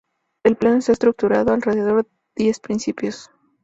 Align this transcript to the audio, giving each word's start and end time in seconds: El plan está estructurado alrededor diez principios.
El 0.43 0.55
plan 0.57 0.77
está 0.77 0.93
estructurado 0.93 1.53
alrededor 1.53 2.07
diez 2.35 2.59
principios. 2.59 3.29